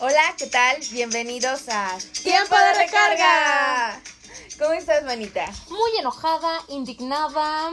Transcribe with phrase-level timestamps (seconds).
[0.00, 0.76] Hola, ¿qué tal?
[0.92, 4.00] Bienvenidos a Tiempo de recarga.
[4.56, 5.44] ¿Cómo estás, manita?
[5.70, 7.72] Muy enojada, indignada.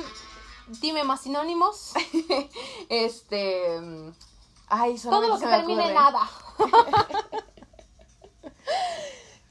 [0.81, 1.93] Dime más sinónimos.
[2.89, 3.79] este.
[3.79, 4.11] mm,
[4.69, 6.29] Ay, Todo lo que termine en nada.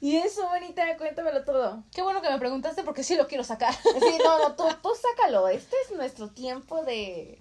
[0.01, 1.83] Y eso, manita, cuéntamelo todo.
[1.91, 3.73] Qué bueno que me preguntaste porque sí lo quiero sacar.
[3.73, 5.47] Sí, no, no, tú, tú sácalo.
[5.47, 7.39] Este es nuestro tiempo de.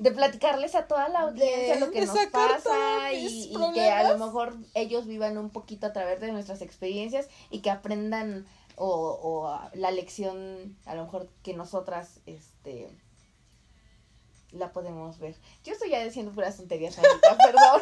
[0.00, 4.10] De platicarles a toda la audiencia De- lo que nos pasa y, y que a
[4.10, 8.46] lo mejor ellos vivan un poquito a través de nuestras experiencias y que aprendan
[8.76, 12.88] o, la lección a lo mejor que nosotras este
[14.52, 15.36] la podemos ver.
[15.64, 17.80] Yo estoy ya diciendo puras tonterías, Anita, perdón.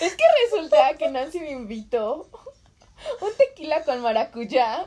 [0.00, 2.28] es que resulta que Nancy me invitó
[3.20, 4.86] un tequila con maracuyá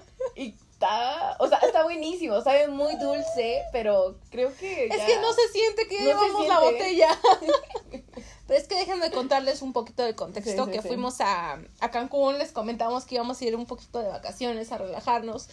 [0.84, 5.48] está, o sea, está buenísimo, sabe muy dulce, pero creo que Es que no se
[5.52, 7.10] siente que No llevamos la botella.
[8.46, 10.88] Pero es que déjenme contarles un poquito del contexto Sí, que sí.
[10.90, 14.78] fuimos a, a Cancún, les comentamos que íbamos a ir un poquito de vacaciones, a
[14.78, 15.48] relajarnos.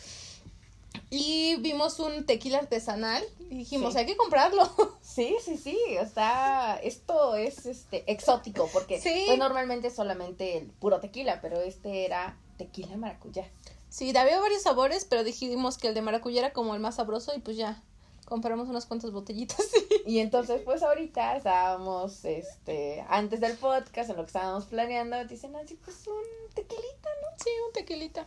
[1.08, 4.01] Y vimos un tequila artesanal y dijimos, Sí.
[4.01, 4.69] hay que comprarlo.
[5.03, 9.25] Sí, sí, sí, está, esto es este exótico porque Sí.
[9.27, 13.48] pues normalmente es solamente el puro tequila, pero este era tequila maracuyá.
[13.91, 17.34] Sí, había varios sabores, pero dijimos que el de maracuyá era como el más sabroso
[17.36, 17.83] y pues ya,
[18.24, 19.60] compramos unas cuantas botellitas.
[20.06, 25.55] Y entonces pues ahorita estábamos, este, antes del podcast, en lo que estábamos planeando, dicen
[25.55, 27.28] así, pues un tequilita, ¿no?
[27.36, 28.27] sí, un tequilita.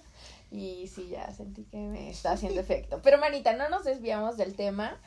[0.52, 3.02] Y sí, ya sentí que me está haciendo efecto.
[3.02, 5.02] Pero Manita, no nos desviamos del tema.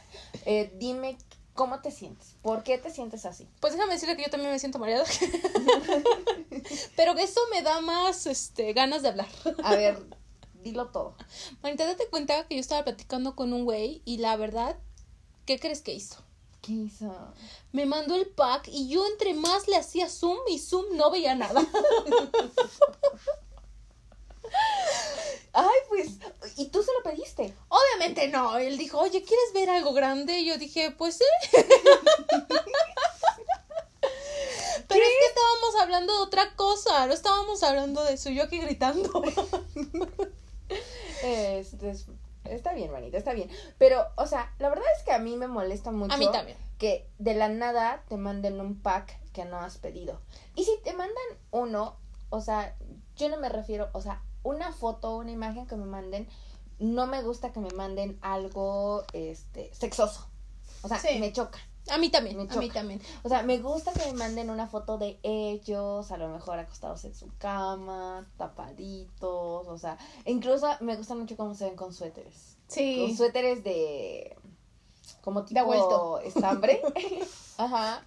[0.44, 1.16] Eh, dime
[1.54, 3.48] cómo te sientes, ¿por qué te sientes así?
[3.60, 5.04] Pues déjame decirle que yo también me siento mareada.
[6.96, 9.28] pero eso me da más este ganas de hablar.
[9.62, 9.98] A ver,
[10.66, 11.14] dilo todo.
[11.62, 14.76] Manita, date cuenta que yo estaba platicando con un güey y la verdad,
[15.46, 16.16] ¿qué crees que hizo?
[16.60, 17.14] ¿Qué hizo?
[17.72, 21.34] Me mandó el pack y yo entre más le hacía zoom y zoom no veía
[21.36, 21.64] nada.
[25.52, 26.08] Ay, pues,
[26.56, 27.54] ¿y tú se lo pediste?
[27.68, 28.58] Obviamente no.
[28.58, 30.40] Él dijo, oye, ¿quieres ver algo grande?
[30.40, 31.24] Y yo dije, pues sí.
[34.88, 38.58] Pero es que estábamos hablando de otra cosa, no estábamos hablando de eso, yo aquí
[38.58, 39.22] gritando.
[41.22, 42.06] Este, es-
[42.44, 43.50] está bien, manita, está bien.
[43.78, 46.14] Pero, o sea, la verdad es que a mí me molesta mucho.
[46.14, 46.56] A mí también.
[46.78, 50.20] Que de la nada te manden un pack que no has pedido.
[50.54, 51.16] Y si te mandan
[51.50, 51.96] uno,
[52.30, 52.76] o sea,
[53.16, 56.28] yo no me refiero, o sea, una foto, una imagen que me manden,
[56.78, 60.28] no me gusta que me manden algo, este, sexoso.
[60.82, 61.18] O sea, Sí.
[61.18, 61.58] me choca.
[61.90, 63.00] A mí también, a mí también.
[63.22, 67.04] O sea, me gusta que me manden una foto de ellos, a lo mejor acostados
[67.04, 72.56] en su cama, tapaditos, o sea, incluso me gusta mucho cómo se ven con suéteres.
[72.66, 73.14] Con Sí.
[73.16, 74.36] suéteres de
[75.20, 76.18] como tipo vuelto.
[76.20, 76.82] estambre.
[77.58, 78.04] Ajá.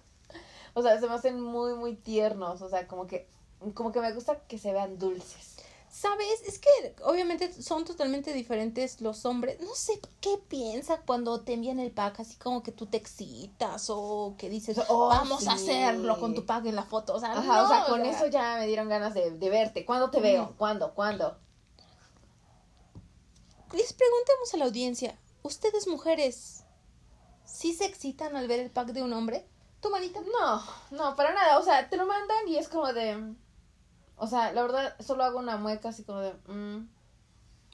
[0.74, 3.26] O sea, se me hacen muy muy tiernos, o sea, como que
[3.74, 5.56] como que me gusta que se vean dulces.
[5.90, 6.42] ¿Sabes?
[6.46, 9.60] Es que obviamente son totalmente diferentes los hombres.
[9.60, 13.86] No sé qué piensa cuando te envían el pack, así como que tú te excitas
[13.88, 17.14] o que dices, Oh, vamos a hacerlo con tu pack en la foto.
[17.14, 19.84] O sea, Ajá, no, o sea, con eso ya me dieron ganas de, de verte.
[19.84, 20.44] ¿Cuándo te veo?
[20.44, 20.54] Ujú.
[20.56, 20.94] ¿Cuándo?
[20.94, 21.36] ¿Cuándo?
[23.72, 26.64] Les preguntemos a la audiencia, ¿ustedes mujeres
[27.44, 29.44] sí se excitan al ver el pack de un hombre?
[29.80, 30.20] ¿Tu manita?
[30.20, 30.62] No,
[30.92, 31.58] no, para nada.
[31.58, 33.34] O sea, te lo mandan y es como de.
[34.22, 36.32] O sea, la verdad, solo hago una mueca así como de.
[36.46, 36.88] mm.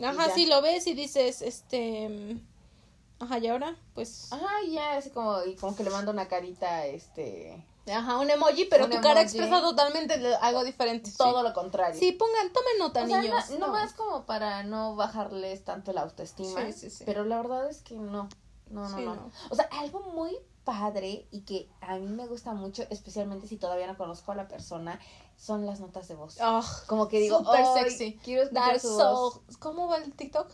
[0.05, 2.09] Ajá, sí, lo ves y dices, este...
[2.09, 4.31] mm, Ajá, y ahora, pues...
[4.33, 7.67] Ajá, ya, así como, y como que le mando una carita, este.
[7.93, 11.11] Ajá, un emoji, pero Un tu cara expresa totalmente algo diferente.
[11.17, 11.99] Todo lo contrario.
[11.99, 13.51] Sí, pongan, tomen nota, O sea, niños.
[13.59, 16.67] no, más como para no bajarles tanto la autoestima.
[16.67, 17.05] Sí, sí, sí.
[17.07, 18.29] Pero la verdad es que no.
[18.71, 19.31] No, no, no, no.
[19.51, 23.87] O sea, algo muy padre y que a mí me gusta mucho, especialmente si todavía
[23.87, 25.01] no conozco a la persona,
[25.39, 26.37] son las notas de voz.
[26.41, 28.21] Ah, Como que digo, Súper "Ay, sexy.
[28.23, 29.13] Quiero escuchar su so...
[29.13, 29.41] voz.
[29.59, 30.51] ¿Cómo va el TikTok?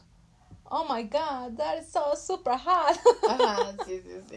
[0.65, 2.97] Oh my god, that is so super hot.
[3.29, 4.37] Ajá, sí, sí, sí.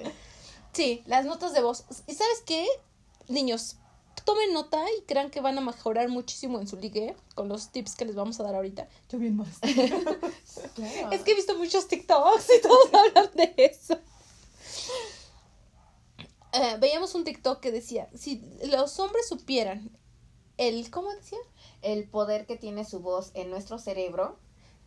[0.74, 1.86] Sí, las notas de voz.
[2.08, 2.66] ¿Y sabes qué?
[3.28, 3.78] Niños,
[4.26, 7.96] tomen nota y crean que van a mejorar muchísimo en su ligue con los tips
[7.96, 8.88] que les vamos a dar ahorita.
[9.10, 9.60] Yo bien más.
[10.76, 11.12] Claro.
[11.12, 13.98] Es que he visto muchos TikToks y todos hablan de eso.
[16.56, 19.90] Eh, veíamos un TikTok que decía, si los hombres supieran
[20.58, 21.38] el, ¿cómo decía?
[21.82, 24.40] el poder que tiene su voz en nuestro cerebro.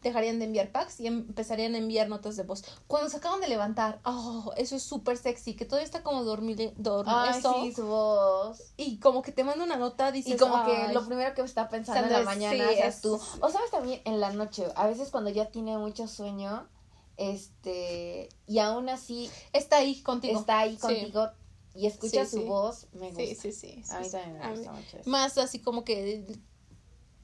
[0.02, 2.62] Dejarían de enviar packs y empezarían a enviar notas de voz.
[2.86, 6.72] Cuando se acaban de levantar, oh, eso es súper sexy, que todavía está como dormir,
[7.04, 8.62] Ay, eso, sí, su voz.
[8.76, 11.68] y como que te manda una nota, dices, Y como que lo primero que está
[11.68, 13.20] pensando en la mañana sí, es- tú.
[13.40, 16.68] O sabes también en la noche, a veces cuando ya tiene mucho sueño,
[17.16, 20.38] este, y aún así Está ahí contigo.
[20.38, 21.12] está ahí Sí.
[21.78, 22.46] Y escucha Sí, su sí.
[22.46, 23.22] voz, me gusta.
[23.24, 23.82] Sí, sí, sí.
[23.90, 25.08] A mí también me mí- gusta mucho eso.
[25.10, 26.26] Más así como que,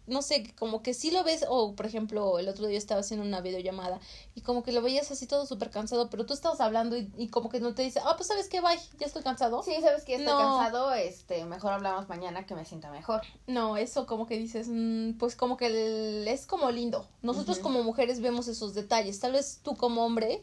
[0.06, 3.24] no sé, como que sí lo ves, o por ejemplo, el otro día estaba haciendo
[3.26, 3.98] una videollamada
[4.34, 7.28] y como que lo veías así todo súper cansado, pero tú estabas hablando y, y
[7.28, 9.62] como que no te dice, ah, pues sabes qué, bye, ya estoy cansado.
[9.62, 10.38] Sí, sabes que estoy No.
[10.38, 13.22] cansado, este, mejor hablamos mañana que me sienta mejor.
[13.46, 17.08] No, eso como que dices, mm, pues como que el- es como lindo.
[17.22, 20.42] Nosotros como mujeres vemos esos detalles, tal vez tú como hombre,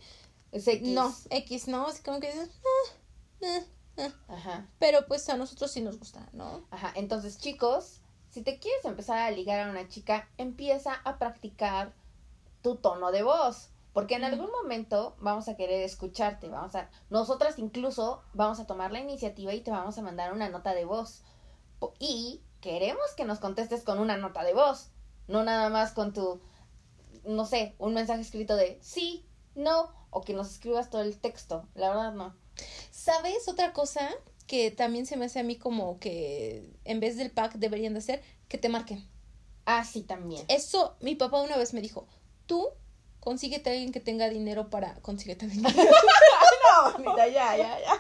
[0.51, 0.87] Es X.
[0.89, 1.85] no, X, ¿no?
[1.87, 3.63] Así como que dices, ah, eh.
[4.27, 4.67] Ajá.
[4.79, 6.65] pero pues a nosotros sí nos gusta, ¿no?
[6.71, 6.91] Ajá.
[6.95, 11.93] Entonces, chicos, si te quieres empezar a ligar a una chica, empieza a practicar
[12.61, 13.69] tu tono de voz.
[13.93, 18.93] Porque en algún momento vamos a querer escucharte, vamos a, nosotras incluso vamos a tomar
[18.93, 21.23] la iniciativa y te vamos a mandar una nota de voz.
[21.99, 24.91] Y queremos que nos contestes con una nota de voz,
[25.27, 26.39] no nada más con tu,
[27.25, 31.67] no sé, un mensaje escrito de sí, no, o que nos escribas todo el texto.
[31.75, 32.33] La verdad no.
[32.91, 34.09] ¿Sabes otra cosa
[34.47, 37.99] que también se me hace a mí como que en vez del pack deberían de
[37.99, 38.21] hacer?
[38.47, 39.07] Que te marquen.
[39.65, 40.43] Ah, sí, también.
[40.47, 42.07] Eso mi papá una vez me dijo,
[42.45, 42.67] tú
[43.19, 44.95] consíguete a alguien que tenga dinero para...
[44.95, 45.75] Consíguete dinero.
[46.73, 47.99] No, bonita, ya, ya, ya.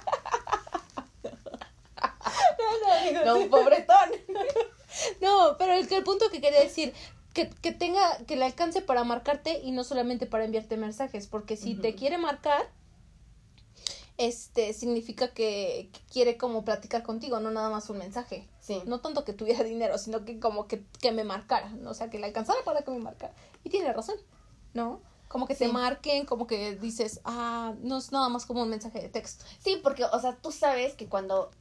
[3.25, 4.11] No, un pobretón.
[5.21, 6.93] No, pero el, el punto que quería decir,
[7.33, 11.55] que, que tenga, que le alcance para marcarte y no solamente para enviarte mensajes, porque
[11.55, 12.69] si te quiere marcar,
[14.17, 18.47] este, significa que, que quiere como platicar contigo, no nada más un mensaje.
[18.59, 18.81] Sí.
[18.85, 21.91] No tanto que tuviera dinero, sino que como que, que me marcara, ¿no?
[21.91, 23.33] o sea, que le alcanzara para que me marcara.
[23.63, 24.15] Y tiene razón,
[24.73, 25.01] ¿no?
[25.27, 25.71] Como que te Sí.
[25.71, 29.45] marquen, como que dices, ah, no es nada más como un mensaje de texto.
[29.59, 31.51] Sí, porque, o sea, tú sabes que cuando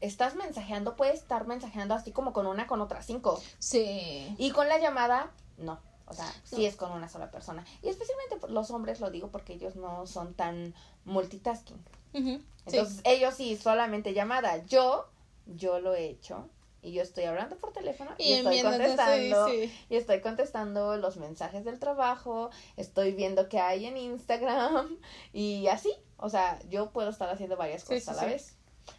[0.00, 3.40] estás mensajeando, puedes estar mensajeando así como con una, con otras cinco.
[3.60, 4.34] Sí.
[4.36, 5.78] Y con la llamada, no.
[6.06, 6.66] O sea, sí No.
[6.66, 7.64] es con una sola persona.
[7.82, 10.74] Y especialmente los hombres, lo digo porque ellos no son tan
[11.04, 11.78] multitasking.
[12.12, 14.64] Entonces, ellos sí, solamente llamada.
[14.66, 15.08] Yo,
[15.46, 16.48] yo lo he hecho.
[16.82, 19.48] Y yo estoy hablando por teléfono y, Y estoy sí, contestando.
[19.48, 19.72] sí.
[19.90, 22.50] Y estoy contestando los mensajes del trabajo.
[22.78, 24.96] Estoy viendo qué hay en Instagram.
[25.32, 25.92] Y así.
[26.16, 28.56] O sea, yo puedo estar haciendo varias cosas a la vez.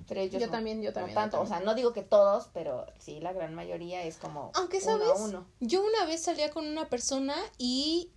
[0.07, 1.15] Pero ellos Yo no, también, yo no también.
[1.15, 1.41] yo tanto.
[1.41, 4.85] O sea, no digo que todos, pero sí, la gran mayoría es como Aunque, uno
[4.99, 5.09] ¿sabes?
[5.09, 5.47] a uno.
[5.59, 8.11] Yo una vez salía con una persona y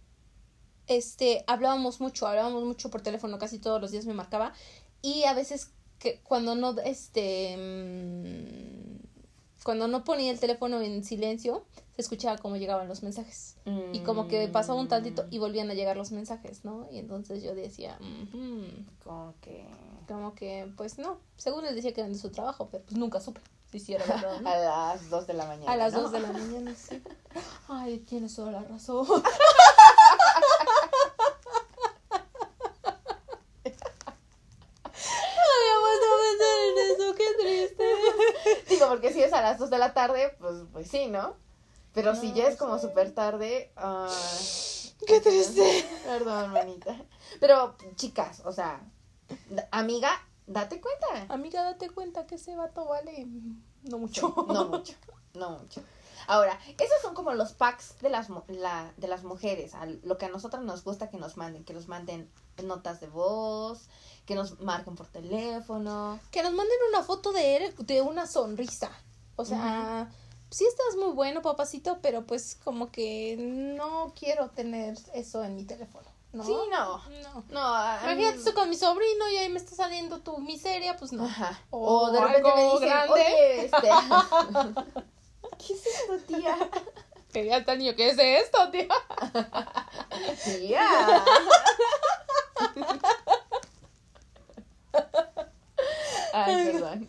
[0.86, 4.52] este hablábamos mucho, hablábamos mucho por teléfono, casi todos los días me marcaba
[5.04, 9.04] y a veces que cuando no este mm,
[9.62, 11.64] cuando no ponía el teléfono en silencio,
[11.94, 13.56] se escuchaba cómo llegaban los mensajes.
[13.92, 16.86] Y como que pasaba un tantito y volvían a llegar los mensajes, ¿no?
[16.90, 18.64] Y entonces yo decía, "Ujú",
[19.02, 19.66] Como que...
[20.08, 23.20] como que, pues no, según él decía que eran de su trabajo, pero pues nunca
[23.20, 23.40] supe
[23.70, 24.48] si sí era verdad, ¿no?
[24.50, 25.72] A las dos de la mañana.
[25.72, 26.02] A las ¿no?
[26.02, 27.02] dos de la mañana, sí.
[27.68, 29.06] Ay, tienes toda la razón.
[34.84, 37.84] Ay, aguanta pensar en eso, qué triste.
[38.68, 41.36] Digo, porque si es a las dos de la tarde, pues, pues sí, ¿no?
[41.92, 42.86] Pero si ya es como sí.
[42.86, 43.70] súper tarde...
[43.76, 44.10] ay,
[45.06, 45.84] Qué triste.
[46.06, 46.96] Perdón, manita.
[47.38, 48.80] Pero, chicas, o sea,
[49.70, 50.10] amiga,
[50.46, 51.34] date cuenta.
[51.34, 53.26] Amiga, date cuenta que ese vato vale
[53.82, 54.34] no mucho.
[54.48, 54.94] No mucho,
[55.34, 55.82] no mucho.
[56.26, 60.24] Ahora, esos son como los packs de las, la, de las mujeres, a lo que
[60.24, 62.30] a nosotras nos gusta que nos manden, que nos manden
[62.62, 63.90] notas de voz,
[64.26, 66.18] que nos marquen por teléfono.
[66.30, 68.90] Que nos manden una foto de él, de una sonrisa.
[69.36, 70.10] O sea,
[70.50, 75.64] sí estás muy bueno, papacito, pero pues como que no quiero tener eso en mi
[75.64, 76.08] teléfono.
[76.32, 76.44] ¿no?
[76.44, 76.98] Sí, no.
[76.98, 77.44] No.
[77.48, 77.68] No,
[78.02, 81.24] Imagínate estoy con mi sobrino y ahí me está saliendo tu miseria, pues no.
[81.24, 81.60] Ajá.
[81.70, 83.12] O O, de repente me algo dicen, grande.
[83.12, 83.88] oye, este...
[85.66, 86.56] ¿Qué es esto, tía?
[87.32, 88.88] Que ya está niño, ¿qué es esto, tío?
[90.44, 90.84] Tía.
[96.32, 97.08] Ay, perdón.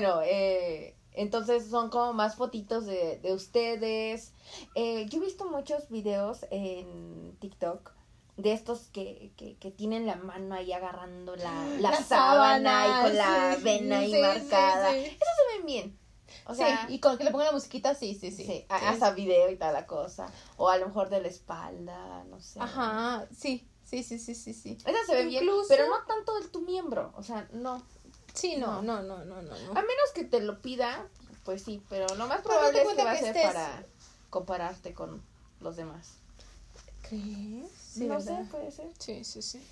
[0.00, 4.32] Bueno, eh, entonces son como más fotitos de, de ustedes.
[4.74, 7.92] Eh, yo he visto muchos videos en TikTok
[8.38, 13.02] de estos que, que, que tienen la mano ahí agarrando la, la, La sábana, y
[13.02, 14.90] con la vena ahí sí, marcada.
[14.92, 14.98] sí.
[14.98, 15.98] Esos se ven bien.
[16.46, 18.64] O sea, y con que le pongan la musiquita, sí, sí, sí.
[18.68, 20.32] Hasta video y tal la cosa.
[20.56, 22.60] O a lo mejor de la espalda, no sé.
[22.60, 24.78] Ajá, sí, sí, sí, sí, sí, sí.
[24.86, 27.12] Esa se ve bien, pero no tanto de tu miembro.
[27.16, 27.82] O sea, no.
[28.34, 29.58] Sí, no, no, no, no, no.
[29.58, 29.70] no.
[29.70, 31.06] A menos que te lo pida,
[31.44, 33.84] pues sí, pero lo más probable es que va a ser para
[34.30, 35.22] compararte con
[35.60, 36.12] los demás.
[37.08, 37.70] ¿Crees?
[37.92, 38.42] Sí, no ¿verdad?
[38.42, 38.88] sé, puede ser.
[38.98, 39.62] Sí, sí, sí.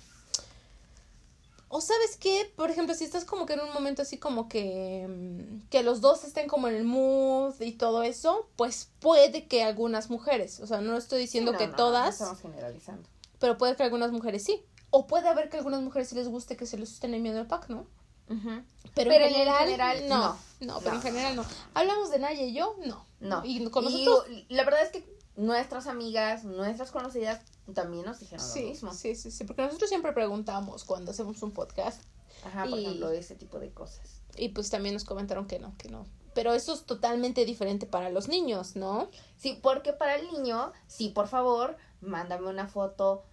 [1.71, 5.05] O sabes qué, por ejemplo, si estás como que en un momento así como que
[5.07, 9.63] mm, que los dos estén como en el mood y todo eso, pues puede que
[9.63, 13.07] algunas mujeres, o sea, no estoy diciendo Sí, no, que no, no todas, estamos generalizando.
[13.39, 14.63] Pero puede que algunas mujeres sí.
[14.89, 17.47] O puede haber que algunas mujeres sí les guste que se les estén enviando el
[17.47, 17.85] pack, ¿no?
[18.29, 20.17] Pero, Pero en en general, no.
[20.17, 20.37] no.
[20.61, 21.45] No, pero en general no.
[21.73, 23.05] Hablamos de Naya y yo, no.
[23.19, 23.41] No.
[23.45, 24.27] Y con Y nosotros.
[24.49, 27.41] la verdad es que nuestras amigas, nuestras conocidas
[27.73, 28.93] también nos dijeron lo Sí, mismo.
[28.93, 29.43] sí, sí, sí.
[29.45, 32.01] Porque nosotros siempre preguntamos cuando hacemos un podcast.
[32.45, 34.21] Ajá, por Y- ejemplo, ese tipo de cosas.
[34.37, 36.05] Y pues también nos comentaron que no, que no.
[36.33, 39.09] Pero eso es totalmente diferente para los niños, ¿no?
[39.37, 43.23] Sí, porque para el niño, sí, por favor, mándame una foto,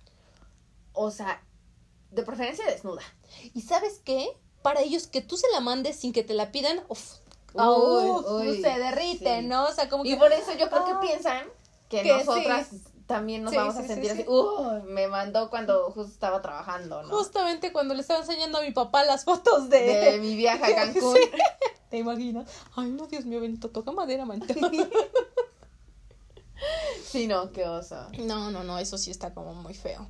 [0.93, 1.43] o sea,
[2.11, 3.03] de preferencia desnuda.
[3.55, 4.29] ¿Y sabes qué?
[4.66, 7.18] Para ellos que tú se la mandes sin que te la pidan, uf,
[7.54, 9.46] uy, se derrite, sí.
[9.46, 9.66] ¿no?
[9.66, 10.08] O sea, como que...
[10.11, 11.00] Y por eso yo creo Ah.
[11.00, 11.46] que piensan
[11.88, 12.82] que, Que nosotras sí.
[13.06, 14.23] también nos Sí, vamos a sentir sí.
[14.23, 17.16] así, "Uy, me mandó cuando justo estaba trabajando, ¿no?
[17.16, 19.78] Justamente cuando le estaba enseñando a mi papá las fotos de...
[19.87, 21.16] de mi viaje a Cancún.
[21.90, 22.50] ¿Te imaginas?
[22.75, 24.52] Ay, no, Dios mío, Benito, toca madera, manita.
[27.04, 27.96] Sí, no, qué oso.
[28.18, 30.06] No, no, no, eso sí está como muy feo.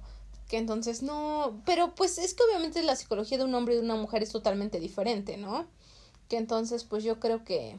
[0.49, 3.83] Que entonces no, pero pues es que obviamente la psicología de un hombre y de
[3.83, 5.67] una mujer es totalmente diferente, ¿no?
[6.29, 7.79] Que entonces pues yo creo que...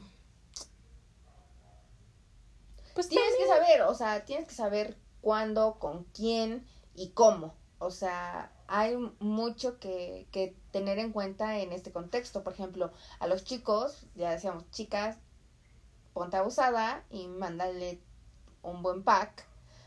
[2.94, 7.54] Pues Tienes que saber, o sea, tienes que saber cuándo, con quién y cómo.
[7.78, 12.42] O sea, hay mucho que, que tener en cuenta en este contexto.
[12.42, 15.16] Por ejemplo, a los chicos, ya decíamos, chicas,
[16.12, 18.00] ponte abusada y mándale
[18.62, 19.46] un buen pack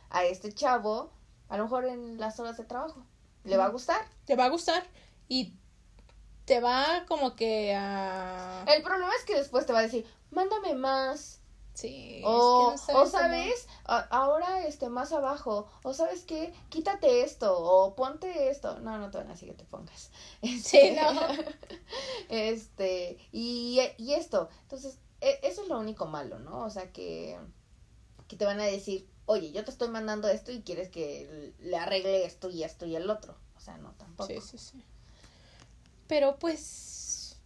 [0.10, 1.12] a este chavo,
[1.52, 3.06] a lo mejor en las horas de trabajo.
[3.44, 4.02] ¿Le va a gustar?
[4.26, 4.84] te va a gustar
[5.28, 5.54] y
[6.46, 8.64] te va como que a...
[8.68, 11.40] El problema es que después te va a decir, mándame más.
[11.74, 12.22] Sí.
[12.26, 17.24] O, es que no o sabes, a- ahora este más abajo, o sabes qué, quítate
[17.24, 18.80] esto, o ponte esto.
[18.80, 20.12] No, no te van a decir que te pongas.
[20.64, 21.20] Sí, no.
[22.30, 24.50] Este, y, y esto.
[24.64, 26.64] Entonces, e- eso es lo único malo, ¿no?
[26.64, 27.38] O sea, que,
[28.28, 31.78] que te van a decir, oye, yo te estoy mandando esto y quieres que le
[31.78, 33.36] arregle esto y esto y el otro.
[33.58, 34.28] O sea, no, tampoco.
[34.28, 34.84] Sí, sí, sí.
[36.08, 37.38] Pero pues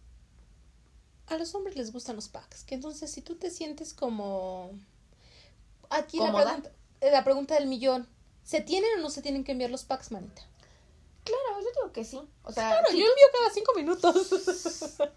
[1.26, 4.70] a los hombres les gustan los packs, que entonces si tú te sientes como
[5.90, 8.08] aquí la pregunta, eh, la pregunta del millón,
[8.44, 10.42] ¿se tienen o no se tienen que enviar los packs, manita?
[11.24, 12.20] Claro, yo digo que sí.
[12.44, 14.28] O sea, Claro, sí, yo envío cada cinco minutos.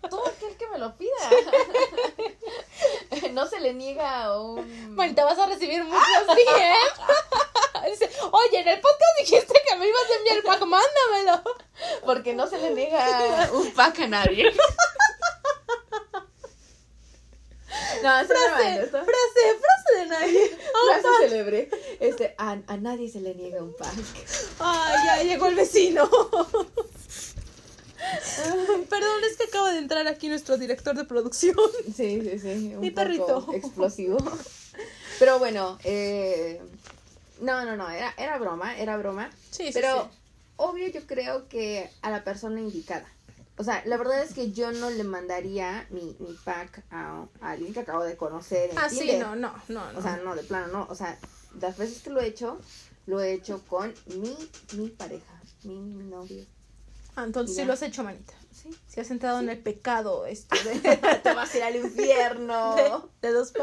[0.10, 1.12] todo aquel que me lo pida.
[3.32, 4.96] no se le niega a un...
[4.96, 7.90] Manita, vas a recibir muchos DM.
[7.90, 11.44] Dice, oye, en el podcast dijiste que me ibas a enviar el pack, mándamelo.
[12.06, 14.52] Porque no se le niega un pack a nadie.
[18.04, 20.58] no, Frase, esto- frase, frase de nadie.
[21.02, 21.70] frase célebre.
[22.00, 23.94] Este, a, a nadie se le niega un pack.
[24.60, 26.10] Ay, ya llegó el vecino.
[28.90, 31.56] Perdón, es que acaba de entrar aquí nuestro director de producción.
[31.96, 32.48] Sí, sí, sí.
[32.76, 33.48] Un Mi poco perrito.
[33.54, 34.18] Explosivo.
[35.20, 36.62] Pero bueno, eh,
[37.42, 39.30] no, no, no, era, era broma, era broma.
[39.52, 40.18] Sí, sí, Pero sí.
[40.58, 43.06] obvio yo creo que a la persona indicada.
[43.58, 47.52] O sea, la verdad es que yo no le mandaría mi, mi pack a, a
[47.52, 50.00] alguien que acabo de conocer en Ah, sí, no, no, no, no.
[50.00, 50.88] O sea, no, de plano, no.
[50.90, 51.18] O sea,
[51.60, 52.58] las veces que lo he hecho,
[53.06, 54.34] lo he hecho con mi,
[54.78, 56.46] mi pareja, mi novio.
[57.20, 57.68] Ah, entonces sí ya.
[57.68, 58.34] lo has hecho, manita.
[58.52, 58.70] Sí.
[58.88, 62.76] Si has entrado en el pecado este de, Te vas a ir al infierno.
[63.22, 63.54] de, de dos.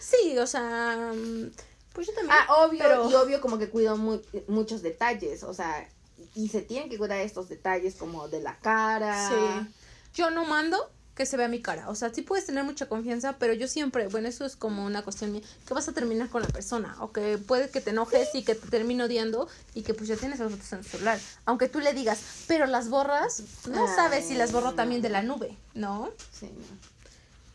[0.00, 1.50] Sí, o sea, mm,
[1.92, 2.36] pues yo también.
[2.38, 5.88] Ah, obvio, Pero- y obvio como que cuido mu- muchos detalles, o sea,
[6.34, 9.28] y se tienen que cuidar estos detalles como de la cara.
[9.28, 9.74] Sí.
[10.14, 11.88] Yo no mando que se vea mi cara.
[11.88, 15.02] O sea, sí puedes tener mucha confianza, pero yo siempre, bueno, eso es como una
[15.02, 16.94] cuestión mía, que vas a terminar con la persona.
[17.00, 20.16] O que puede que te enojes y que te termine odiando y que pues ya
[20.16, 21.18] tienes las fotos en tu celular.
[21.46, 24.74] Aunque tú le digas, pero las borras, no Ay, sabes si las borró no.
[24.74, 26.10] también de la nube, ¿no?
[26.38, 26.76] Sí, no.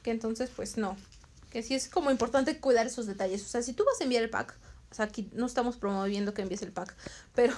[0.02, 0.98] Que entonces, pues no.
[1.52, 3.44] Que sí es como importante cuidar esos detalles.
[3.46, 4.56] O sea, si tú vas a enviar el pack,
[4.90, 6.96] o sea, aquí no estamos promoviendo que envíes el pack,
[7.36, 7.54] pero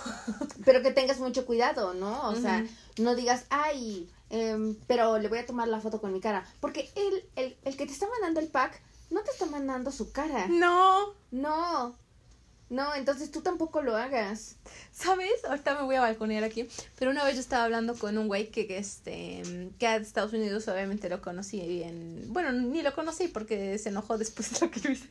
[0.65, 2.27] Pero que tengas mucho cuidado, ¿no?
[2.29, 2.65] O sea,
[2.98, 6.44] no digas, ay, em, pero le voy a tomar la foto con mi cara.
[6.60, 10.12] Porque él, el, el que te está mandando el pack, no te está mandando su
[10.12, 10.48] cara.
[10.48, 11.13] no.
[11.32, 11.96] No.
[12.74, 14.56] No, entonces tú tampoco lo hagas.
[14.92, 15.46] ¿Sabes?
[15.48, 16.68] Ahorita me voy a balconear aquí.
[16.98, 19.44] Pero una vez yo estaba hablando con un güey que, que, este,
[19.77, 22.34] que de Estados Unidos obviamente lo conocí en...
[22.34, 25.08] Bueno, ni lo conocí porque se enojó después de lo que yo hice.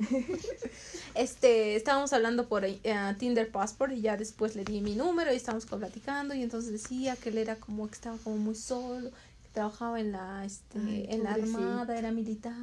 [1.14, 2.80] este, estábamos hablando por eh,
[3.18, 7.14] Tinder Passport y ya después le di mi número y estábamos platicando y entonces decía
[7.16, 11.06] que él era como que estaba como muy solo, que trabajaba en la, este, Ay,
[11.10, 12.54] en la armada, era militar,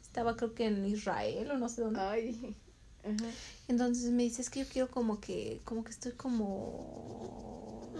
[0.00, 2.00] estaba creo que en Israel o no sé dónde.
[2.00, 2.56] Ay.
[3.68, 7.90] Entonces me dice, es que yo quiero como que, como que estoy como,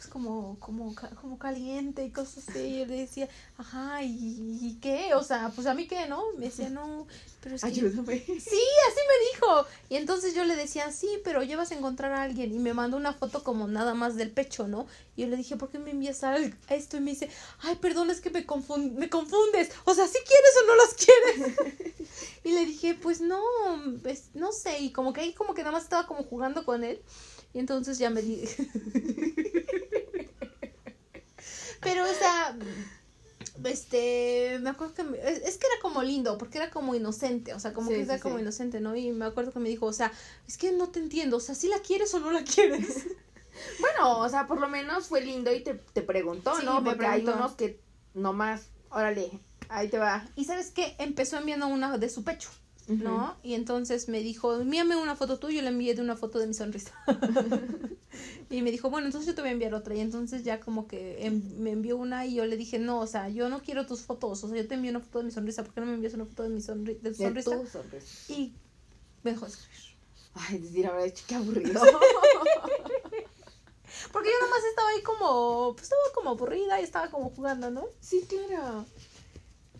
[0.00, 2.58] pues como, como, como caliente y cosas así.
[2.60, 3.28] Y yo le decía,
[3.58, 5.12] ajá, ¿y, y qué?
[5.14, 6.22] O sea, pues a mí qué, ¿no?
[6.38, 7.06] Me decía, no,
[7.42, 7.68] pero es que...
[7.68, 8.18] Ayúdame.
[8.18, 9.66] Sí, así me dijo.
[9.90, 12.54] Y entonces yo le decía, sí, pero llevas a encontrar a alguien.
[12.54, 14.86] Y me mandó una foto como nada más del pecho, ¿no?
[15.16, 16.34] Y yo le dije, ¿por qué me envías a
[16.70, 16.96] esto?
[16.96, 17.28] Y me dice,
[17.60, 19.70] ay, perdón, es que me, me confundes.
[19.84, 22.08] O sea, ¿sí quieres o no los quieres?
[22.44, 23.42] y le dije, pues no,
[24.02, 24.78] pues, no sé.
[24.78, 27.02] Y como que ahí como que nada más estaba como jugando con él.
[27.52, 28.66] Y entonces ya me dije...
[31.80, 32.56] pero, o sea
[33.64, 37.72] este, me acuerdo que, es, que era como lindo, porque era como inocente, o sea,
[37.72, 38.96] como que era como inocente, ¿no?
[38.96, 40.12] Y me acuerdo que me dijo, o sea,
[40.46, 43.06] es que no te entiendo, o sea, si la quieres o no la quieres.
[43.80, 46.82] bueno, o sea, por lo menos fue lindo y te, te preguntó, ¿no?
[46.82, 47.80] Porque hay unos que
[48.14, 49.30] nomás, órale,
[49.68, 50.26] ahí te va.
[50.36, 52.50] Y sabes qué, empezó enviando una de su pecho.
[52.88, 53.36] ¿No?
[53.42, 56.46] Y entonces me dijo, envíame una foto tuya, yo le envié de una foto de
[56.46, 56.92] mi sonrisa.
[58.50, 59.94] y me dijo, bueno, entonces yo te voy a enviar otra.
[59.94, 63.28] Y entonces ya como que me envió una y yo le dije, no, o sea,
[63.28, 65.64] yo no quiero tus fotos, o sea, yo te envío una foto de mi sonrisa,
[65.64, 67.50] ¿por qué no me envías una foto de mi sonri de tu sonrisa?
[68.28, 68.52] Y
[69.22, 69.90] me dejó escribir.
[70.34, 71.80] Ay, decir, ahora qué aburrido.
[74.12, 77.86] Porque yo nomás estaba ahí como, pues estaba como aburrida y estaba como jugando, ¿no?
[78.00, 78.86] Sí, claro.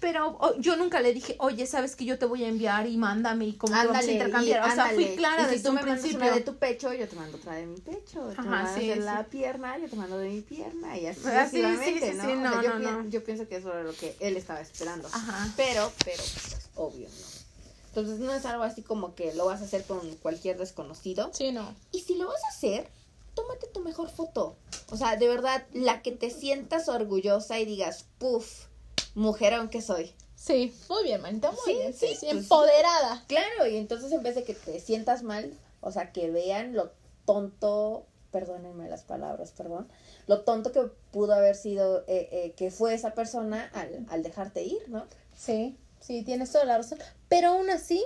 [0.00, 3.44] Pero yo nunca le dije, oye, sabes que yo te voy a enviar y mándame
[3.44, 4.66] y como vamos a intercambiar.
[4.66, 6.18] o sea, fui clara desde si tú me principio.
[6.18, 8.28] Una de tu pecho, yo te mando otra de mi pecho.
[8.28, 11.44] Te Ajá, sí, de la pierna, yo te mando de mi pierna y así ah,
[11.44, 12.34] sucesivamente, ¿no?
[12.36, 15.06] no, yo, no, yo, pienso que eso era lo que él estaba esperando.
[15.12, 15.52] Ajá.
[15.56, 17.40] Pero, pero, pues, obvio, ¿no?
[17.88, 21.30] Entonces no es algo así como que lo vas a hacer con cualquier desconocido.
[21.34, 21.74] Sí, no.
[21.92, 22.88] Y si lo vas a hacer,
[23.34, 24.56] tómate tu mejor foto.
[24.90, 28.69] O sea, de verdad, la que te sientas orgullosa y digas, puff
[29.14, 30.14] mujerón que soy.
[30.34, 31.92] Sí, muy bien, manita, muy bien.
[31.92, 33.24] Sí, sí, pues empoderada.
[33.28, 36.92] Claro, y entonces en vez de que te sientas mal, o sea, que vean lo
[37.26, 39.88] tonto, perdónenme las palabras, perdón,
[40.26, 44.62] lo tonto que pudo haber sido eh, eh, que fue esa persona al, al dejarte
[44.62, 45.06] ir, ¿no?
[45.36, 46.98] Sí, sí, tienes toda la razón.
[47.28, 48.02] Pero aún así,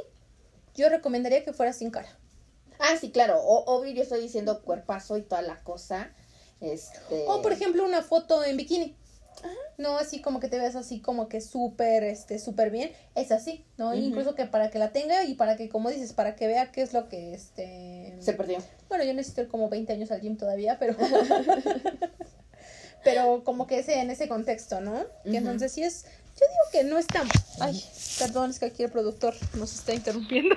[0.74, 2.18] yo recomendaría que fuera sin cara.
[2.78, 3.40] Ah, sí, claro.
[3.40, 6.10] obvio, yo estoy diciendo cuerpazo y toda la cosa.
[6.60, 7.24] Este...
[7.28, 8.96] O, por ejemplo, una foto en bikini.
[9.76, 12.92] No así como que te veas así como que súper, este, súper bien.
[13.14, 13.94] Es así, ¿no?
[13.94, 16.82] Incluso que para que la tenga y para que, como dices, para que vea qué
[16.82, 18.16] es lo que, este...
[18.20, 18.58] Se perdió.
[18.88, 20.96] Bueno, yo necesito ir como 20 años al gym todavía, pero...
[23.04, 25.04] pero como que ese, en ese contexto, ¿no?
[25.24, 26.04] Que entonces sí es...
[26.04, 27.22] Yo digo que no está...
[27.60, 27.82] Ay,
[28.18, 30.56] perdón, es que aquí el productor nos está interrumpiendo.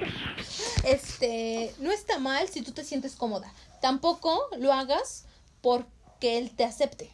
[0.84, 3.52] este, no está mal si tú te sientes cómoda.
[3.80, 5.24] Tampoco lo hagas
[5.60, 7.10] porque él te acepte.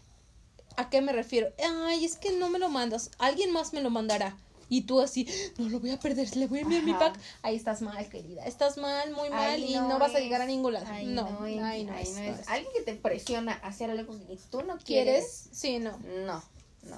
[0.77, 1.49] ¿A qué me refiero?
[1.87, 3.11] Ay, es que no me lo mandas.
[3.19, 4.37] Alguien más me lo mandará.
[4.69, 7.17] Y tú así, no lo voy a perder, le voy a enviar mi pack.
[7.43, 8.45] Ahí estás mal, querida.
[8.45, 10.87] Estás mal, muy mal y no, vas a llegar a ningún lado.
[11.05, 12.17] no, no, ay, no, es,
[12.49, 15.49] Alguien que te presiona a hacer algo que tú no quieres.
[15.53, 15.97] Sí, no.
[15.99, 16.43] No,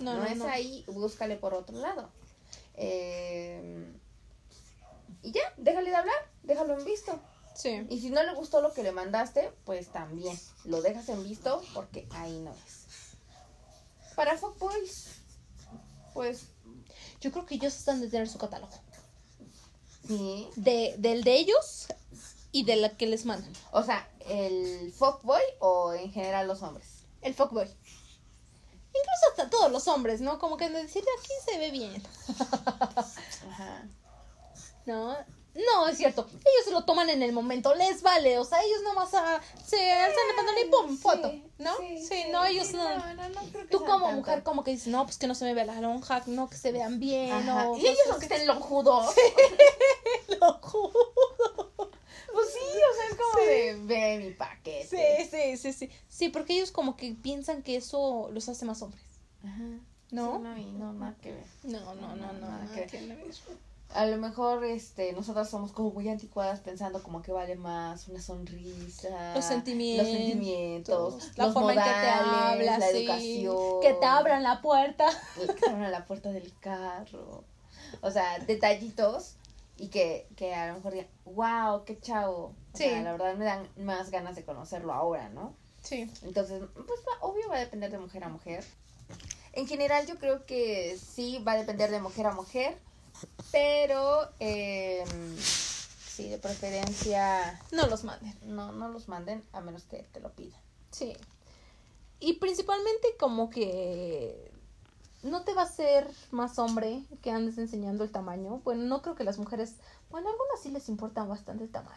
[0.00, 2.08] no, no, es ahí, búscale por otro lado.
[2.74, 3.86] Eh,
[5.22, 7.18] y ya, déjale de hablar, déjalo en visto.
[7.54, 7.84] Sí.
[7.90, 11.62] Y si no le gustó lo que le mandaste, pues también lo dejas en visto
[11.74, 12.87] porque ahí no es.
[14.18, 15.10] Para fuckboys,
[16.12, 16.48] pues
[17.20, 18.72] yo creo que ellos están de tener su catálogo.
[20.08, 20.48] Sí.
[20.56, 21.86] De, del de ellos
[22.50, 23.52] y de la que les mandan.
[23.70, 27.04] O sea, ¿el fuckboy o en general los hombres?
[27.22, 27.68] El fuckboy.
[28.88, 30.40] Incluso hasta todos los hombres, ¿no?
[30.40, 32.02] Como que decirle aquí se ve bien.
[33.50, 33.88] Ajá.
[34.84, 35.16] ¿No?
[35.66, 36.26] No, es cierto.
[36.30, 38.38] Ellos se lo toman en el momento, les vale.
[38.38, 41.32] O sea, ellos nomás a, se alzan el pantalón y pum, foto.
[41.58, 41.76] ¿No?
[41.76, 42.86] Sí, no, ellos no.
[43.70, 46.22] Tú como mujer, como que dices, no, pues que no se me vea la lonja,
[46.26, 47.48] no, que se vean bien.
[47.48, 49.14] O, y ellos son que estén lonjudos.
[50.40, 50.94] lonjudos.
[52.32, 54.86] Pues sí, o sea, es como de ve mi paquete.
[54.86, 55.90] Sí, sí, sí, sí.
[56.08, 59.02] Sí, porque ellos como que piensan que eso los hace más hombres.
[59.44, 59.80] Ajá.
[60.10, 60.38] ¿No?
[60.38, 61.46] no, y no, nada que ver.
[61.64, 62.48] No, no, no, no.
[62.48, 63.18] Nada que ver
[63.94, 68.20] a lo mejor este nosotras somos como muy anticuadas pensando como que vale más una
[68.20, 73.80] sonrisa los sentimientos los sentimientos la forma en que te hablas la educación.
[73.80, 75.06] que te abran la puerta.
[75.36, 77.44] Que te abran la puerta del carro.
[78.02, 79.36] O sea detallitos
[79.78, 83.44] y que, que a lo mejor digan wow qué chavo o sea, la verdad me
[83.44, 86.10] dan más ganas de conocerlo ahora no sí.
[86.22, 88.64] Entonces pues obvio va a depender de mujer a mujer.
[89.52, 92.76] En general yo creo que sí va a depender de mujer a mujer
[93.52, 95.04] pero, eh,
[95.38, 97.60] sí, de preferencia...
[97.72, 98.34] No los manden.
[98.42, 100.60] No, no los manden a menos que te lo pidan.
[100.90, 101.16] Sí.
[102.20, 104.50] Y principalmente como que
[105.22, 108.60] no te va a ser más hombre que andes enseñando el tamaño.
[108.64, 109.76] Bueno, no creo que las mujeres,
[110.10, 111.96] bueno, a algunas sí les importa bastante el tamaño.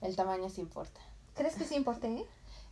[0.00, 1.00] El tamaño sí importa.
[1.34, 2.26] ¿Crees que sí importe?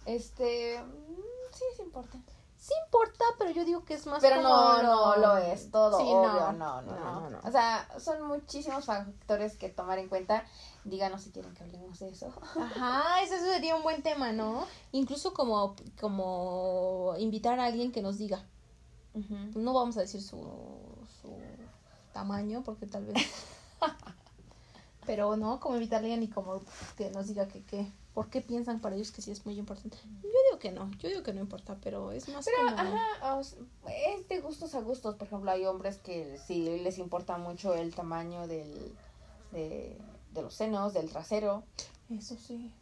[0.06, 2.18] Este, mm, sí, sí importa.
[2.59, 5.71] Sí importa, pero yo digo que es más Pero como no, lo- no lo es
[5.71, 7.40] todo, Sí, obvio, no, no, no, no, no, no.
[7.44, 10.44] O sea, son muchísimos factores que tomar en cuenta.
[10.85, 12.33] Díganos si quieren que hablemos de eso.
[12.61, 14.66] Ajá, ese sería un buen tema, ¿no?
[14.92, 18.44] Incluso como, como invitar a alguien que nos diga.
[19.55, 20.37] No vamos a decir su,
[21.21, 21.33] su
[22.12, 23.14] tamaño, porque tal vez.
[25.07, 26.61] Pero no, como invitar a alguien y como
[26.97, 27.90] que nos diga que qué.
[28.14, 29.97] ¿Por qué piensan para ellos que sí es muy importante?
[30.23, 32.97] Yo digo que no, yo digo que no importa, pero es más Pero, como...
[32.97, 35.14] ajá, es de gustos a gustos.
[35.16, 38.97] Por ejemplo, hay hombres que sí les importa mucho el tamaño del,
[39.53, 39.97] de,
[40.33, 41.64] de los senos, del trasero,
[42.11, 42.73] Eso sí.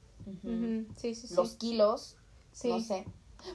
[0.96, 1.34] Sí, sí, sí.
[1.34, 2.16] los kilos,
[2.52, 2.68] sí.
[2.68, 3.06] no sé.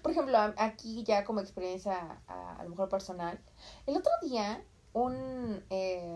[0.01, 3.39] Por ejemplo, aquí ya como experiencia a, a lo mejor personal,
[3.87, 6.15] el otro día un, eh,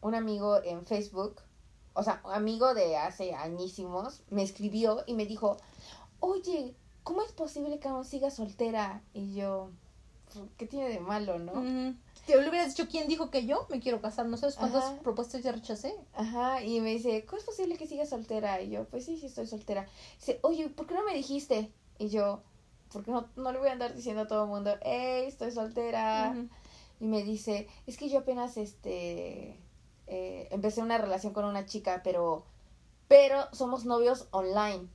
[0.00, 1.42] un amigo en Facebook,
[1.92, 5.58] o sea, amigo de hace añísimos, me escribió y me dijo,
[6.20, 9.02] oye, ¿cómo es posible que aún siga soltera?
[9.12, 9.70] Y yo,
[10.56, 11.62] ¿qué tiene de malo, no?
[12.26, 14.26] Te le hubieras dicho quién dijo que yo me quiero casar.
[14.26, 15.00] No sabes cuántas Ajá.
[15.02, 15.94] propuestas ya rechacé.
[16.14, 18.60] Ajá, y me dice, ¿cómo es posible que sigas soltera?
[18.60, 19.86] Y yo, pues sí, sí estoy soltera.
[20.18, 21.72] Dice, oye, ¿por qué no me dijiste?
[21.98, 22.42] Y yo,
[22.92, 26.36] porque no, no le voy a andar diciendo a todo el mundo, hey, estoy soltera.
[27.00, 29.58] Y me dice, es que yo apenas, este,
[30.06, 32.44] eh, empecé una relación con una chica, pero,
[33.06, 34.88] pero somos novios online.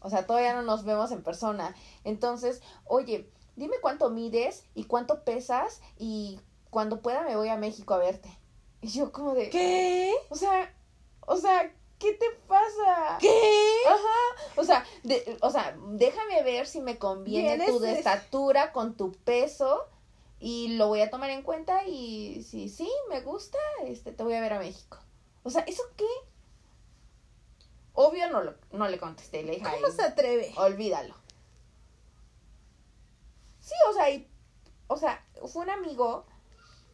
[0.00, 1.74] O sea, todavía no nos vemos en persona.
[2.04, 7.94] Entonces, oye, dime cuánto mides y cuánto pesas y cuando pueda me voy a México
[7.94, 8.28] a verte.
[8.82, 9.50] Y yo como de...
[9.50, 10.12] ¿Qué?
[10.28, 10.72] O sea,
[11.22, 13.16] o sea, ¿qué te pasa?
[13.18, 13.62] ¿Qué?
[13.88, 14.50] Ajá.
[14.56, 19.12] O sea, de- o sea, déjame ver si me conviene tu de- estatura con tu
[19.12, 19.86] peso
[20.38, 24.34] y lo voy a tomar en cuenta y si sí me gusta, este te voy
[24.34, 24.98] a ver a México.
[25.42, 26.04] O sea, ¿eso qué?
[27.98, 30.52] Obvio no lo, no le contesté, le dije, ¿Cómo "Ay, se atreve?
[30.58, 31.14] olvídalo.
[33.60, 34.30] Sí, o sea, y,
[34.86, 36.26] o sea, fue un amigo,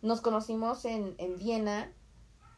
[0.01, 1.93] nos conocimos en, en Viena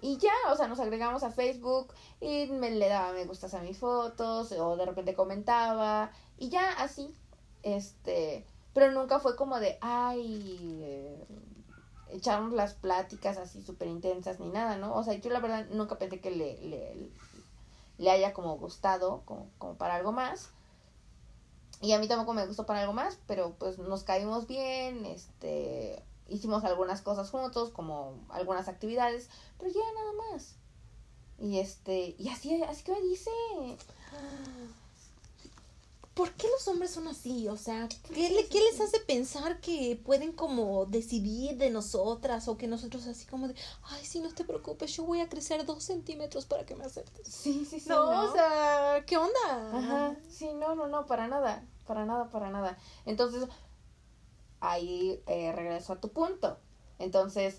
[0.01, 3.63] y ya, o sea, nos agregamos a Facebook y me le daba me gustas a
[3.63, 7.15] mis fotos o de repente comentaba y ya así,
[7.63, 11.27] este, pero nunca fue como de, ay, eh,
[12.09, 14.95] echarnos las pláticas así súper intensas ni nada, ¿no?
[14.95, 17.11] O sea, yo la verdad nunca pensé que le, le,
[17.99, 20.51] le haya como gustado como, para algo más.
[21.81, 26.03] Y a mí tampoco me gustó para algo más, pero pues nos caímos bien, este,
[26.29, 29.29] hicimos algunas cosas juntos, como algunas actividades,
[29.59, 30.57] pero ya nada más.
[31.39, 33.31] Y este, y así, así que me dice,
[36.15, 37.49] ¿Por qué los hombres son así?
[37.49, 42.57] O sea, ¿qué, le- qué les hace pensar que pueden como decidir de nosotras o
[42.57, 45.83] que nosotros así como de, ay, sí, no te preocupes, yo voy a crecer dos
[45.83, 47.27] centímetros para que me aceptes?
[47.27, 47.89] sí, sí, sí.
[47.89, 49.79] no, o sea, ¿qué onda?
[49.79, 52.79] Ajá, sí, no, no, no, para nada, para nada, para nada.
[53.07, 53.49] Entonces,
[54.61, 56.59] ahí eh, regreso a tu punto.
[56.99, 57.59] Entonces,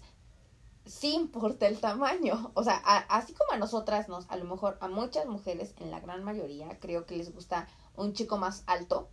[0.85, 2.51] sí importa el tamaño.
[2.53, 5.91] O sea, a- así como a nosotras nos, a lo mejor a muchas mujeres, en
[5.91, 9.09] la gran mayoría, creo que les gusta un chico más alto.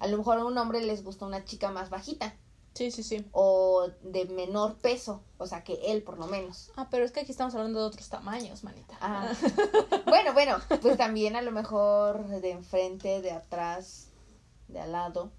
[0.00, 2.34] A lo mejor a un hombre les gusta una chica más bajita
[2.74, 3.24] Sí, sí, sí.
[3.32, 6.70] o de menor peso, o sea, que él por lo menos.
[6.76, 8.96] Ah, pero es que aquí estamos hablando de otros tamaños, manita.
[9.00, 9.32] Ah.
[10.06, 14.08] bueno, bueno, pues también a lo mejor de enfrente, de atrás,
[14.68, 15.32] de al lado.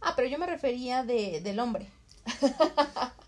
[0.00, 1.90] Ah, pero yo me refería de, del hombre.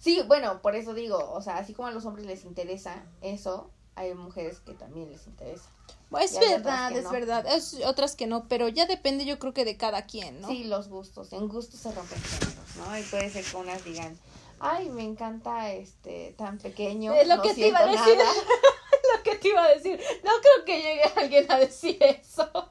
[0.00, 3.70] Sí, bueno, por eso digo, o sea, así como a los hombres les interesa eso,
[3.96, 5.68] hay mujeres que también les interesa.
[6.18, 7.10] Es verdad, es no.
[7.10, 7.46] verdad.
[7.46, 10.48] Es otras que no, pero ya depende yo creo que de cada quien, ¿no?
[10.48, 12.98] Sí, los gustos, en gustos se rompen géneros, ¿no?
[12.98, 14.18] Y puede ser que unas digan,
[14.58, 17.12] ay, me encanta este tan pequeño.
[17.14, 18.16] Es lo no que te iba a decir.
[18.16, 18.32] nada".
[19.16, 20.00] lo que te iba a decir.
[20.24, 22.70] No creo que llegue alguien a decir eso.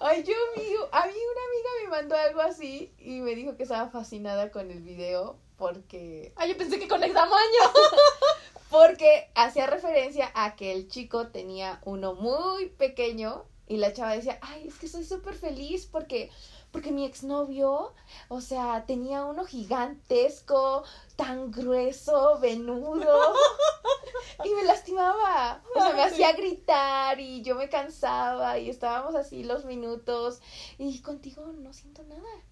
[0.00, 3.64] Ay, yo vi, a mí una amiga me mandó algo así y me dijo que
[3.64, 7.36] estaba fascinada con el video porque Ay, yo pensé que con el tamaño.
[8.70, 14.38] porque hacía referencia a que el chico tenía uno muy pequeño y la chava decía,
[14.42, 16.30] "Ay, es que estoy súper feliz porque
[16.72, 17.94] porque mi exnovio,
[18.28, 20.84] o sea, tenía uno gigantesco,
[21.16, 23.34] tan grueso, venudo,
[24.44, 25.62] y me lastimaba.
[25.74, 30.40] O sea, me hacía gritar y yo me cansaba y estábamos así los minutos
[30.78, 32.44] y contigo no siento nada.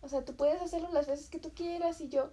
[0.00, 2.30] O sea, tú puedes hacerlo las veces que tú quieras y yo,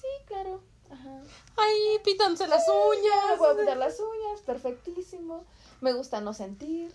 [0.00, 0.62] sí, claro.
[0.90, 1.20] Ajá.
[1.56, 3.38] Ay, pítanse las Me uñas.
[3.38, 5.44] puedo pintar las uñas, perfectísimo.
[5.80, 6.94] Me gusta no sentir.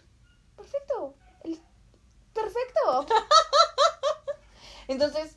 [0.56, 1.13] Perfecto.
[1.43, 1.60] El-
[2.34, 3.06] Perfecto.
[4.88, 5.36] Entonces,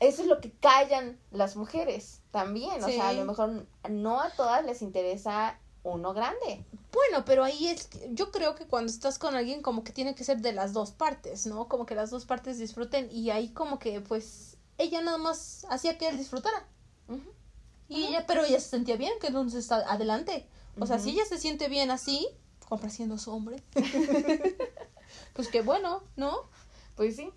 [0.00, 2.82] eso es lo que callan las mujeres también.
[2.82, 6.64] O sea, a lo mejor no a todas les interesa uno grande.
[6.92, 10.24] Bueno, pero ahí es, yo creo que cuando estás con alguien como que tiene que
[10.24, 11.68] ser de las dos partes, ¿no?
[11.68, 15.98] Como que las dos partes disfruten y ahí como que pues ella nada más hacía
[15.98, 16.66] que él disfrutara.
[17.88, 20.46] Y ella, pero ella se sentía bien, que entonces está adelante.
[20.78, 22.28] O sea, si ella se siente bien así,
[22.68, 23.62] complaciendo a su hombre,
[25.32, 26.48] pues qué bueno, ¿no?
[26.96, 27.30] Pues sí.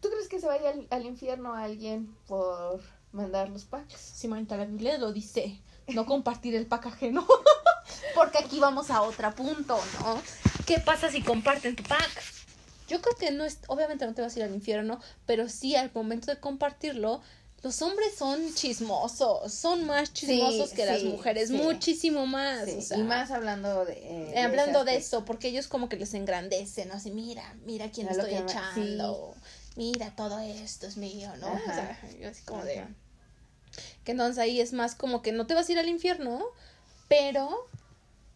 [0.00, 2.80] ¿Tú crees que se vaya al, al infierno alguien por
[3.12, 4.00] mandar los packs?
[4.00, 7.26] Si manita la Biblia lo dice, no compartir el pack ajeno.
[8.14, 10.20] Porque aquí vamos a otro punto, ¿no?
[10.66, 12.22] ¿Qué pasa si comparten tu pack?
[12.88, 15.76] Yo creo que no es, obviamente no te vas a ir al infierno, pero sí
[15.76, 17.22] al momento de compartirlo,
[17.62, 21.54] los hombres son chismosos, son más chismosos Sí, que las mujeres, sí.
[21.54, 22.64] muchísimo más.
[22.64, 24.32] Sí, o sea, y más hablando de...
[24.32, 26.94] eh, hablando de eso, porque ellos como que les engrandecen, ¿no?
[26.94, 29.34] Así, mira, mira quién estoy echando,
[29.76, 31.52] mira, todo esto es mío, ¿no?
[31.52, 32.84] O sea, yo así como de...
[34.04, 36.42] Que entonces ahí es más como que no te vas a ir al infierno,
[37.08, 37.68] pero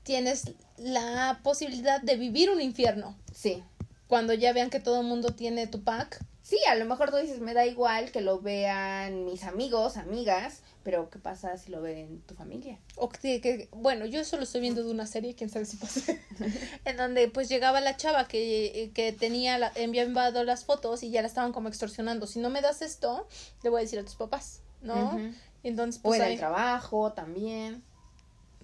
[0.02, 3.16] tienes la posibilidad de vivir un infierno.
[3.34, 3.64] Sí.
[4.06, 6.22] Cuando ya vean que todo el mundo tiene tu pack.
[6.44, 10.60] Sí, a lo mejor tú dices, me da igual que lo vean mis amigos, amigas,
[10.82, 12.78] pero ¿qué pasa si lo ven tu familia?
[12.96, 15.78] O que, que- bueno, yo eso lo estoy viendo de una serie, quién sabe si
[15.78, 16.12] pasa.
[16.84, 21.22] en donde pues llegaba la chava que, que tenía, la, enviado las fotos y ya
[21.22, 22.26] la estaban como extorsionando.
[22.26, 23.26] Si no me das esto,
[23.62, 25.18] le voy a decir a tus papás, ¿no?
[25.62, 27.82] Entonces O pues en el trabajo también.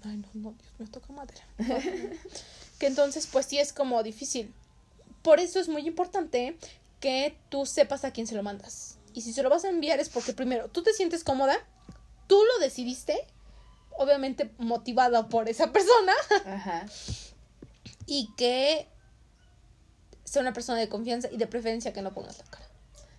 [0.05, 1.47] Ay, no, no, Dios me toca madera.
[2.79, 4.53] que entonces, pues sí es como difícil.
[5.23, 6.59] Por eso es muy importante
[7.01, 8.99] que tú sepas a quién se lo mandas.
[9.13, 11.57] Y si se lo vas a enviar es porque primero tú te sientes cómoda,
[12.27, 13.27] tú lo decidiste,
[13.97, 16.13] obviamente motivada por esa persona,
[16.47, 16.87] Ajá.
[18.07, 18.87] y que
[20.25, 22.67] sea una persona de confianza y de preferencia que no pongas la cara.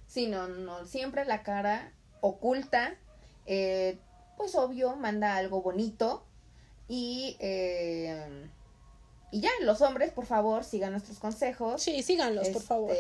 [0.08, 1.92] Sí, no, no, siempre la cara
[2.22, 2.96] oculta,
[3.48, 3.98] eh,
[4.38, 6.24] pues obvio, manda algo bonito
[6.88, 8.50] y, eh,
[9.32, 11.82] y ya, los hombres, por favor, sigan nuestros consejos.
[11.82, 12.92] Sí, síganlos, por favor.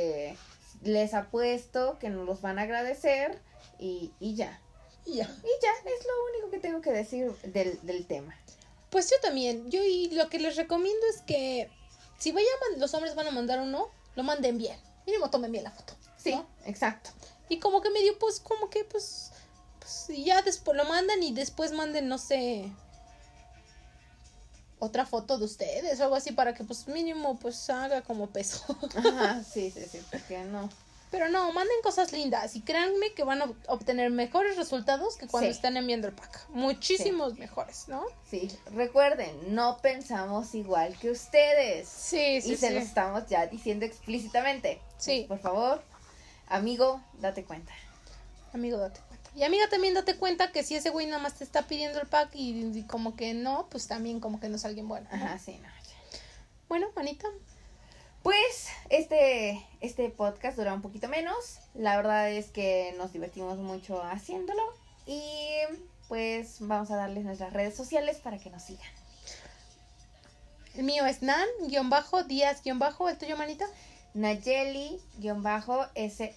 [0.82, 3.40] Les apuesto que nos los van a agradecer
[3.80, 4.60] y, y ya.
[5.06, 5.24] Y ya.
[5.26, 8.36] Y ya, es lo único que tengo que decir del, del tema.
[8.90, 9.70] Pues yo también.
[9.70, 11.70] Yo y lo que les recomiendo es que
[12.18, 14.78] si vayan, los hombres van a mandar uno, lo manden bien.
[15.08, 15.94] Mínimo tomen bien la foto.
[16.18, 16.46] Sí, ¿no?
[16.66, 17.10] exacto.
[17.50, 19.32] Y como que medio, pues, como que, pues,
[19.80, 22.72] pues y ya después lo mandan y después manden, no sé,
[24.82, 28.66] otra foto de ustedes o algo así para que, pues, mínimo, pues, haga como peso.
[28.98, 30.70] Ajá, sí, sí, sí, porque no.
[31.12, 35.50] Pero no, manden cosas lindas y créanme que van a obtener mejores resultados que cuando
[35.50, 35.56] Sí.
[35.56, 36.48] están enviando el pack.
[36.50, 38.04] Muchísimos mejores, ¿no?
[38.30, 41.88] Sí, recuerden, no pensamos igual que ustedes.
[41.88, 42.74] Sí, sí, y se sí.
[42.74, 44.82] los estamos ya diciendo explícitamente.
[44.98, 45.26] Sí.
[45.28, 45.84] Por favor,
[46.48, 47.74] amigo, date cuenta.
[48.54, 49.11] Amigo, date cuenta.
[49.36, 52.08] Y amiga, también date cuenta que si ese güey nada más te está pidiendo el
[52.08, 55.08] pack y, y como que no, pues también como que no es alguien bueno.
[55.10, 55.16] ¿no?
[55.16, 55.70] Ajá, sí, no.
[56.68, 57.28] Bueno, manita.
[58.24, 61.60] Pues este, este podcast dura un poquito menos.
[61.74, 64.62] La verdad es que nos divertimos mucho haciéndolo.
[65.08, 65.34] Y
[66.08, 68.88] pues vamos a darles nuestras redes sociales para que nos sigan.
[70.76, 73.10] El mío es Nan, guion bajo, Díaz, guion bajo.
[73.10, 73.66] ¿El tuyo, manita?
[74.14, 75.00] Nayeli-S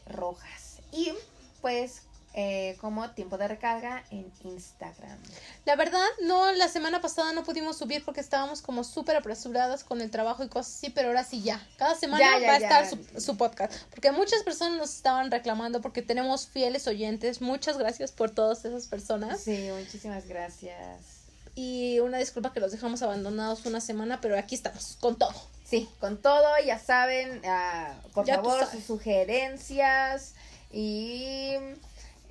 [0.07, 0.78] Rojas.
[0.90, 1.12] Y
[1.61, 2.02] pues
[2.37, 5.16] eh, como tiempo de recarga en Instagram.
[5.64, 10.01] La verdad, no, la semana pasada no pudimos subir porque estábamos como súper apresuradas con
[10.01, 11.64] el trabajo y cosas así, pero ahora sí ya.
[11.77, 13.73] Cada semana Ya, ya, va a estar su, su podcast.
[13.90, 17.40] Porque muchas personas nos estaban reclamando porque tenemos fieles oyentes.
[17.40, 19.40] Muchas gracias por todas esas personas.
[19.40, 21.25] Sí, muchísimas gracias.
[21.55, 25.35] Y una disculpa que los dejamos abandonados una semana, pero aquí estamos, con todo.
[25.64, 30.35] Sí, con todo, ya saben, ah, por Ya favor, sus sugerencias
[30.73, 31.55] y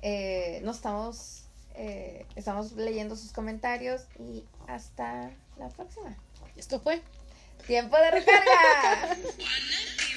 [0.06, 1.44] eh, no estamos,
[1.76, 6.14] eh, estamos leyendo sus comentarios y hasta la próxima.
[6.56, 7.00] Esto fue.
[7.66, 9.16] Tiempo de recarga.